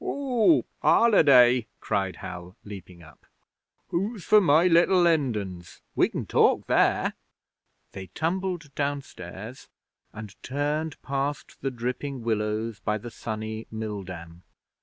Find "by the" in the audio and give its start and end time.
12.79-13.11